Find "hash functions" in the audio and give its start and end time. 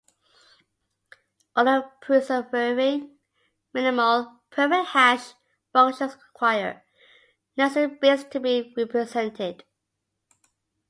4.87-6.13